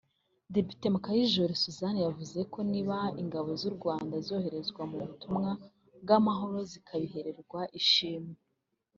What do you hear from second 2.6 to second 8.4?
niba Ingabo z’u Rwanda zoherezwa mu butumwa bw’amahoro zikanabihererwa ishimwe